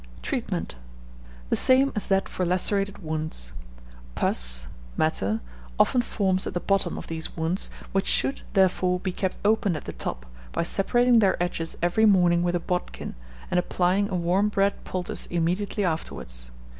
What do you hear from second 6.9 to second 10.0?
of these wounds, which should, therefore, be kept open at the